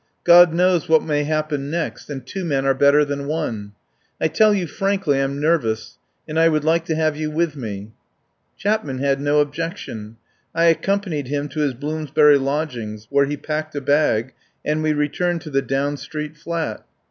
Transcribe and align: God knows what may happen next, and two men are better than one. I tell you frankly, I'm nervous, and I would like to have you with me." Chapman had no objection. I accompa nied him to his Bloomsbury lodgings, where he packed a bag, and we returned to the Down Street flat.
God 0.23 0.51
knows 0.51 0.89
what 0.89 1.03
may 1.03 1.25
happen 1.25 1.69
next, 1.69 2.09
and 2.09 2.25
two 2.25 2.43
men 2.43 2.65
are 2.65 2.73
better 2.73 3.05
than 3.05 3.27
one. 3.27 3.73
I 4.19 4.29
tell 4.29 4.51
you 4.51 4.65
frankly, 4.65 5.21
I'm 5.21 5.39
nervous, 5.39 5.99
and 6.27 6.39
I 6.39 6.49
would 6.49 6.63
like 6.63 6.85
to 6.85 6.95
have 6.95 7.15
you 7.15 7.29
with 7.29 7.55
me." 7.55 7.91
Chapman 8.57 8.97
had 8.97 9.21
no 9.21 9.41
objection. 9.41 10.17
I 10.55 10.73
accompa 10.73 11.05
nied 11.09 11.27
him 11.27 11.49
to 11.49 11.59
his 11.59 11.75
Bloomsbury 11.75 12.39
lodgings, 12.39 13.05
where 13.11 13.27
he 13.27 13.37
packed 13.37 13.75
a 13.75 13.81
bag, 13.81 14.33
and 14.65 14.81
we 14.81 14.91
returned 14.93 15.41
to 15.41 15.51
the 15.51 15.61
Down 15.61 15.97
Street 15.97 16.35
flat. 16.35 16.83